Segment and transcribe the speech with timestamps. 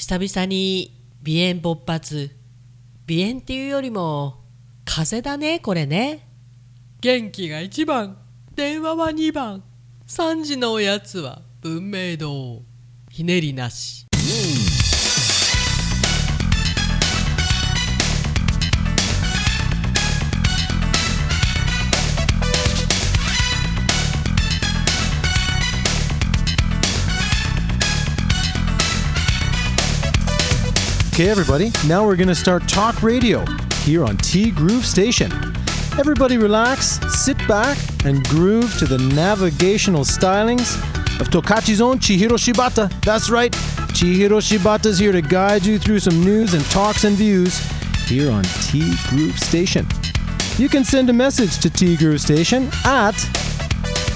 [0.00, 2.30] 久々に鼻炎勃発。
[3.06, 4.38] 鼻炎っていうよりも
[4.86, 6.26] 風邪だねこれね。
[7.02, 8.16] 元気が1番
[8.56, 9.62] 電話は2番。
[10.08, 12.62] 3時のおやつは文明堂。
[13.10, 14.06] ひねりなし。
[31.20, 33.44] Okay, everybody, now we're going to start talk radio
[33.82, 35.30] here on T Groove Station.
[35.98, 40.80] Everybody relax, sit back, and groove to the navigational stylings
[41.20, 42.90] of Tokachi's own Chihiro Shibata.
[43.02, 43.52] That's right,
[43.92, 47.58] Chihiro Shibata's here to guide you through some news and talks and views
[48.08, 49.86] here on T Groove Station.
[50.56, 53.14] You can send a message to T Groove Station at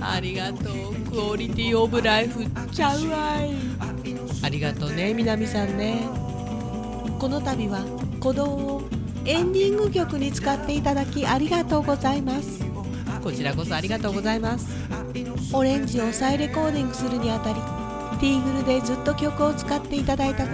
[0.00, 0.94] ありがとう。
[1.10, 2.44] クオリティオブライフ。
[2.72, 3.95] ちゃうわい
[4.46, 6.06] ありがとうね南さんね。
[7.18, 7.80] この度は
[8.20, 8.82] 鼓動を
[9.24, 12.64] エンディング曲に使っていただきありがとうございます。
[13.24, 14.68] こちらこそありがとうございます。
[15.52, 17.56] オレンジを再レコーディングするにあたり
[18.20, 20.50] ティーグルでずっと曲を使っていただいたこ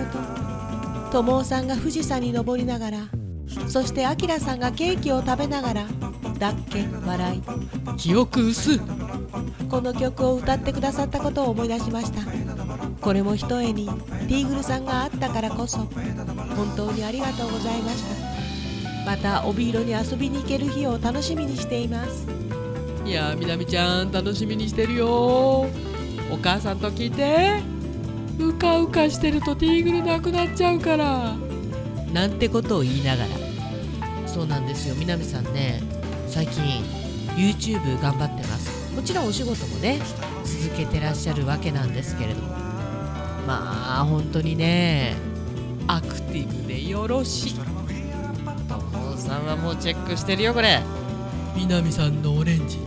[1.10, 2.98] と友尾さんが富士山に登りながら
[3.68, 5.86] そしてアキラさんがケーキを食べながら
[6.38, 7.42] だっけ笑い。
[7.98, 8.80] 記憶薄
[9.68, 12.41] この曲を歌ってくださったことを思い出しました
[13.02, 18.32] これもひとえにティーグルさんがあったからこそ本当にありがとうございました。
[19.04, 22.26] また帯広に遊びに行ける日を楽しみにしています。
[23.04, 25.08] いやみなみちゃん楽しみにしてるよ。
[25.10, 25.68] お
[26.40, 27.60] 母さんと聞いて
[28.38, 31.34] うかうかしてるとティーグルなくなっちゃうから。
[32.12, 33.30] なんてことを言いながら。
[34.28, 34.94] そうなんですよ。
[34.96, 35.82] 南さんね
[36.28, 36.84] 最近
[37.36, 38.94] YouTube 頑張ってます。
[38.94, 39.98] もちろんお仕事もね
[40.44, 42.61] 続けてらっしゃるわけなんですけれども
[43.46, 45.16] まあ本当にね
[45.86, 47.54] アクティブでよろしい。
[47.54, 50.82] 友さんはもうチェックしてるよこれ。
[51.56, 52.78] 南さんのオレンジ。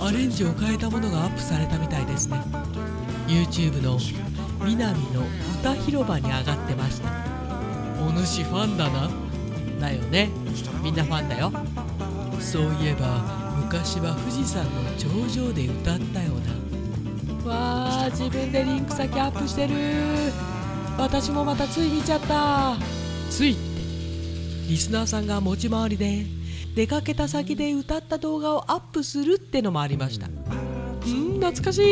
[0.00, 2.40] アレンジを変えたものがアップされたみたいですね。
[3.26, 3.98] YouTube の
[4.64, 5.22] 南の
[5.60, 7.10] 歌広場に上がってました。
[8.06, 9.10] お主ファンだな。
[9.80, 10.30] だよね。
[10.82, 11.52] みんなファンだよ。
[12.38, 13.22] そういえば
[13.56, 16.32] 昔は富士山の頂上で歌ったよ
[17.44, 17.52] うな。
[17.52, 19.74] わあ自分でリンク先アップしてる。
[20.98, 22.76] 私もまたつい見ちゃった。
[23.30, 23.60] ついって
[24.68, 26.26] リスナーさんが持ち回りで
[26.74, 30.26] 出かけた先で歌った動画をアップするってのもありました。
[30.26, 30.30] う
[31.10, 31.82] ん懐かしい。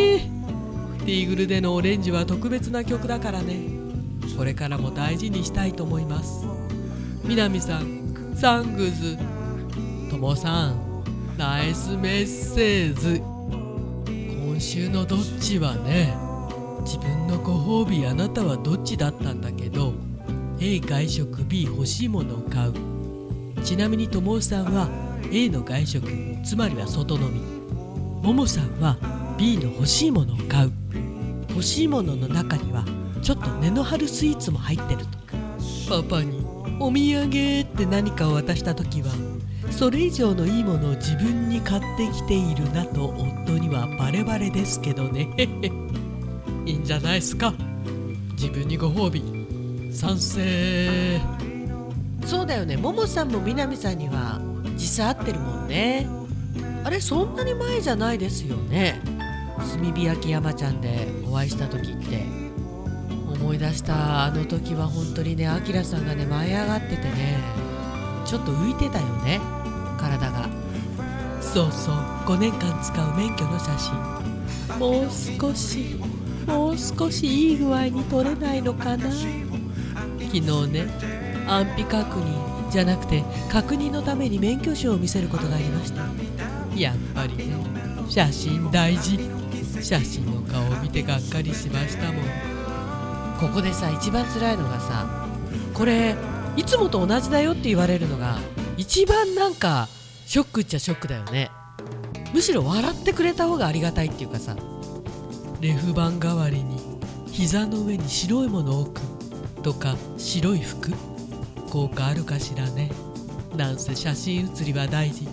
[1.07, 3.57] ティーグルでのオレンジは特別な曲だからね。
[4.37, 6.47] これからも大事にしたいと思います。
[7.25, 9.17] 南さんサングズ。
[10.11, 11.05] ともさん
[11.39, 13.36] ナイスメッセージ。
[14.57, 16.17] 今週のどっちはね
[16.81, 19.93] 自分のご褒美あなたはどっちだったんだけど
[20.59, 22.73] A 外食 B 欲しいものを買う。
[23.63, 24.89] ちなみにともさんは
[25.31, 26.09] A の外食
[26.43, 27.39] つまりは外飲み。
[28.23, 28.97] ももさんは
[29.37, 30.73] B の欲しいものを買う。
[31.51, 32.83] 欲しいものの中には
[33.21, 35.19] ちょっと根の張るスイーツも入ってると
[35.87, 36.46] パパに
[36.79, 39.11] お土産って何かを渡した時は
[39.71, 45.29] それ以上のいいものを自分に買ってきているなと夫にはバレバレですけどね。
[46.67, 47.55] いいんじゃないすか。
[48.33, 49.23] 自分にご褒美。
[49.95, 51.21] 賛成。
[52.25, 52.77] そうだよね。
[52.77, 54.41] ももさんも南さんには
[54.75, 56.07] 実際合ってるもんね。
[56.85, 59.01] あれそんなに前じゃないですよね。
[59.59, 62.46] 炭火焼き山ちゃんでお会いした時って。
[63.41, 67.39] 思い出したあの時は本当にねあきらさんがね舞い上がっててね
[68.25, 69.41] ちょっと浮いてたよね
[69.99, 70.49] 体が。
[71.41, 71.95] そうそう
[72.27, 74.79] 5年間使う免許の写真。
[74.79, 76.01] もう少し
[76.47, 79.11] もう少しいい具合に撮れないのかな。
[79.11, 79.21] 昨
[80.21, 80.87] 日ね
[81.47, 86.03] 安否確認じゃなくて確認のために免許証を見せることがありました。
[86.77, 87.45] やっぱりね
[88.09, 89.19] 写真大事。
[89.83, 92.56] 写真の顔を見てがっかりしましたもん。
[93.41, 95.07] ここでさ一番辛いのがさ
[95.75, 96.17] これ
[96.57, 98.39] いつもと同じだよって言われるのが
[98.77, 99.89] 一番なんか
[100.27, 101.51] ショックっちゃショックだよね。
[102.35, 104.57] むしろ笑ってくれた方がありがたいっていうかさ
[105.61, 106.79] レフ板代わりに
[107.31, 109.01] 膝の上に白いものを置く
[109.63, 110.93] とか白い服
[111.71, 112.91] 効果あるかしらね。
[113.55, 115.29] なんせ写真写りは大事。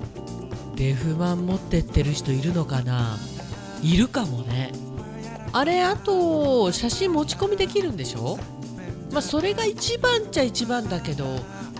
[0.75, 3.17] レフ板持ってってる人いるのかな？
[3.81, 4.71] いるかもね。
[5.53, 8.37] あれあと写真持ち込みできるんでしょ？
[9.11, 11.25] まあそれが一番っちゃ一番だけど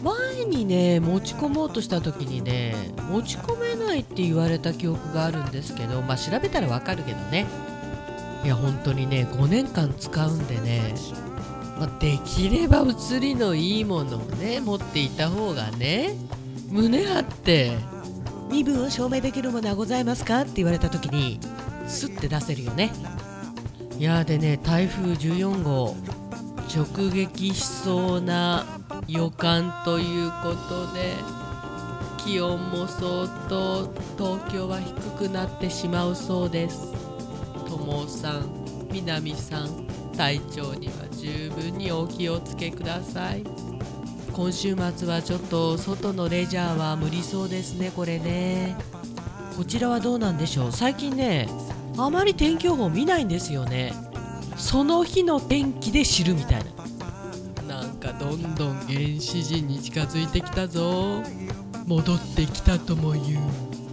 [0.04, 2.76] 前にね持ち込もうとした時にね
[3.10, 7.48] 持ち込めないって言われた記憶があるんですけどまあ調べたらわかるけどね。
[8.44, 10.94] いや本当にね5年間使うんでね、
[11.80, 16.16] まあ、できれば写りのいいものをね持っていた方がね
[16.70, 17.72] 胸張って
[18.52, 20.42] 身分を証明できるものはございますか？
[20.42, 21.40] って言われた時に
[21.88, 22.92] スッて出せるよね。
[24.04, 25.96] いやでね台風14号
[26.68, 28.66] 直撃しそうな
[29.08, 31.14] 予感ということで
[32.18, 33.84] 気温も相当
[34.18, 36.92] 東京は低くなってしまうそうです。
[37.66, 43.46] 友さん南さん体調には十分にお気をつけください。
[44.34, 48.76] 今週末はちょっと外のレジャーは無理そうですねこれね。
[49.56, 50.72] こちらはどうなんでしょう？
[50.74, 51.48] 最近ね
[51.98, 53.94] あまり天気予報見ないんですよね。
[54.58, 56.64] その日の天気で知るみたい
[57.68, 57.82] な。
[57.82, 61.24] なんかどんどん原始人に近づいてきたぞ。
[61.88, 63.24] 戻ってきたとも言う。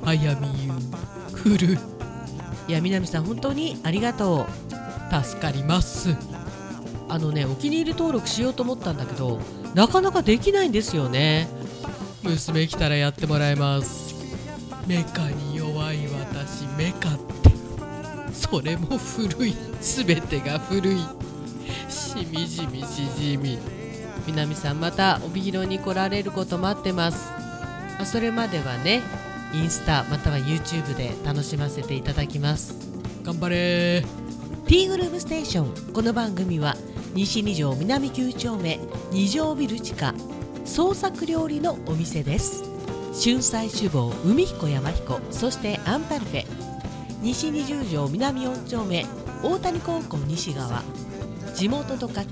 [0.05, 1.79] 早見言う来る。
[2.69, 5.25] いや南さん本当にありがとう。
[5.25, 6.17] 助かります。
[7.09, 9.41] あのねお気に入り登録しようと思ったんだけど
[9.75, 11.49] なかなかできないんですよね。
[12.23, 14.15] 娘来たらやってもらいます。
[14.87, 17.50] メカに弱い私メカって
[18.33, 19.55] それも古い。
[19.81, 20.99] 全てが古い。
[21.89, 23.59] しみじみしじみ。
[24.27, 27.33] 南さんまた帯広に来られること待ってます。
[28.05, 29.03] それまではね
[29.53, 32.75] インスタまたは YouTube で楽しませていただきます。
[33.23, 34.05] 頑張れ。
[34.67, 35.93] ティーグルームステーション。
[35.93, 36.77] この番組は
[37.15, 38.79] 西二条南9丁目
[39.11, 40.15] 二条ビル地下
[40.65, 42.63] 創作料理のお店です。
[43.13, 46.60] 春菜酒房海彦山彦そしてアンパルフェ
[47.23, 49.05] 西二十条南4丁目
[49.43, 50.83] 大谷高校西側。
[51.55, 52.27] 地元十勝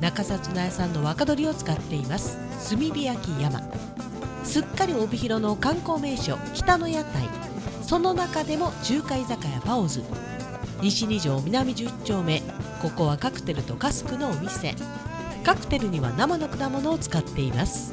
[0.00, 2.38] 中札内産の若鶏を使っています。
[2.70, 3.60] 炭火焼き山。
[4.42, 7.28] すっかり帯広の観光名所北の屋台。
[7.82, 10.02] その中でも中華居酒屋パオズ。
[10.80, 12.42] 西二条南10丁目。
[12.80, 14.74] ここはカクテルとカスクのお店。
[15.44, 17.92] カクテルには生の果物を使っています。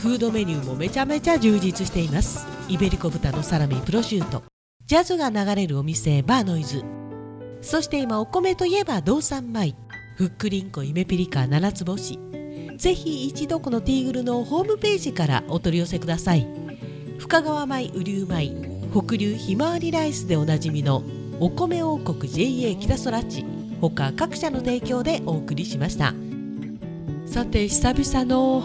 [0.00, 2.46] フードメニューもめちゃめちゃ充実しています。
[2.68, 4.51] イベリコ豚のサラミプロシュート。
[4.86, 6.84] ジャズが流れるお店バーノイズ。
[7.60, 9.74] そして今お米といえば道産米。
[10.16, 12.18] ふっくりんこイメピリカ七つ星。
[12.76, 16.46] ぜひ一度このティーグルのホームページからお取り寄せください。
[17.18, 18.50] 深川米雨竜米
[18.92, 21.02] 北流ひまわりライスでおなじみの
[21.40, 23.44] お米王国 JA 北空地。
[23.80, 26.12] 他各社の提供でお送りしました。
[27.26, 28.60] さて久々の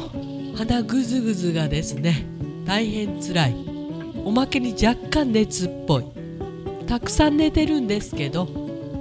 [0.56, 2.26] 鼻ぐずぐずがですね
[2.66, 3.77] 大変つらい。
[4.28, 6.06] おまけに若干熱っぽい。
[6.86, 8.46] たくさん寝てるんですけど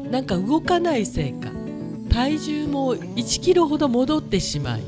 [0.09, 1.51] なんか動かないせいか
[2.09, 4.83] 体重も1キロほど戻ってしまい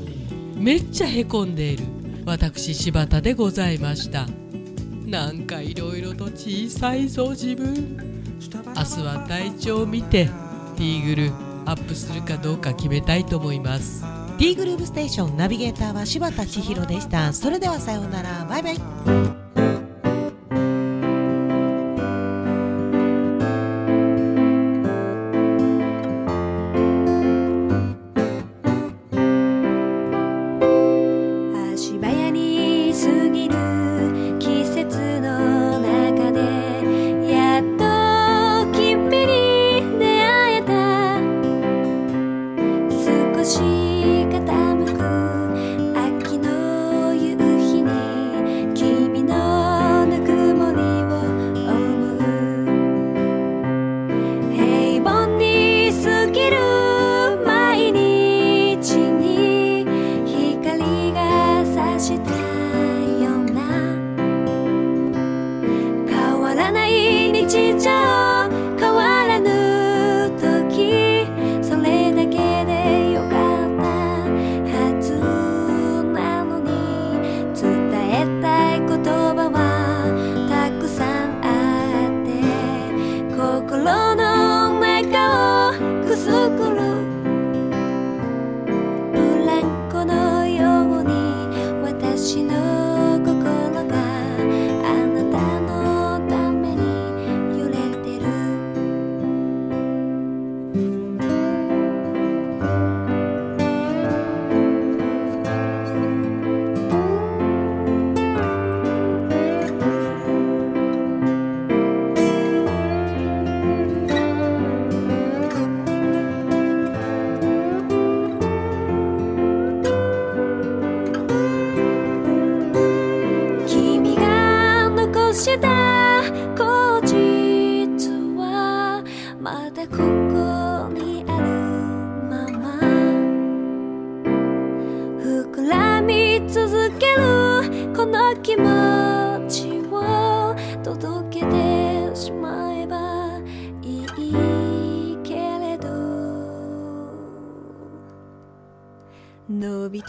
[0.55, 1.83] めっちゃへこんでいる。
[2.25, 4.27] 私柴田でございました。
[5.05, 7.97] なんかいろいろと小さいぞ自分。
[8.65, 10.29] 明日は体調を見て
[10.77, 11.31] ティーグル
[11.65, 14.03] アップするかどうか決めたいと思います。
[14.37, 17.33] ティーグルーブステーションナビゲーターは柴田千尋でした。
[17.33, 18.45] それではさようなら。
[18.45, 19.38] バイバイ。
[44.19, 44.68] し傾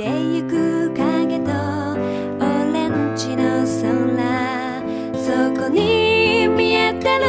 [0.00, 7.26] てゆく影とオレンジの空そこに見えてる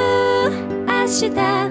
[0.88, 1.71] 明日